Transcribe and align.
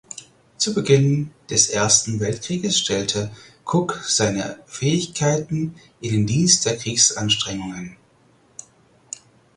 Zu 0.57 0.73
Beginn 0.73 1.29
des 1.51 1.69
Ersten 1.69 2.19
Weltkriegs 2.19 2.75
stellte 2.79 3.29
Cook 3.65 4.01
seine 4.07 4.57
Fähigkeiten 4.65 5.75
in 5.99 6.09
den 6.11 6.25
Dienst 6.25 6.65
der 6.65 6.75
Kriegsanstrengungen. 6.75 7.97